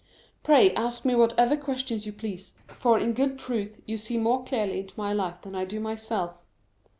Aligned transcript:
"Pray 0.41 0.73
ask 0.73 1.05
me 1.05 1.13
whatever 1.13 1.55
questions 1.55 2.07
you 2.07 2.11
please; 2.11 2.55
for, 2.69 2.97
in 2.97 3.13
good 3.13 3.37
truth, 3.37 3.79
you 3.85 3.99
see 3.99 4.17
more 4.17 4.43
clearly 4.43 4.79
into 4.79 4.95
my 4.97 5.13
life 5.13 5.43
than 5.43 5.53
I 5.53 5.63
do 5.63 5.79
myself." 5.79 6.43